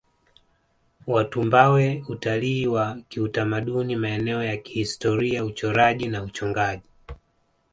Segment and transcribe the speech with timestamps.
[1.07, 6.89] Matumbawe Utalii wa kiutamaduni maeneo ya kihistoria uchoraji na uchongaji